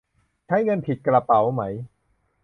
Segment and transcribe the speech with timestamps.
[0.45, 1.61] ใช้เงินผิดกระเป๋าไหม?